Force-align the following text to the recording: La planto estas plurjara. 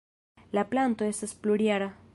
La 0.59 0.63
planto 0.71 1.09
estas 1.11 1.37
plurjara. 1.45 1.95